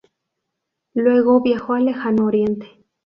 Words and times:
Luego 0.95 1.41
viajó 1.41 1.73
al 1.75 1.85
Lejano 1.85 2.25
Oriente. 2.25 2.67